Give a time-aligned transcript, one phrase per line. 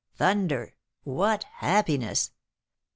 [0.15, 0.71] Thunder!
[1.03, 2.31] what happiness!